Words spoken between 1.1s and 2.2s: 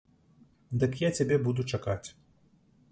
цябе буду чакаць.